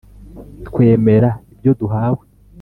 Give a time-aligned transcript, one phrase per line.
[0.67, 2.23] Twemera ibyo duhawe!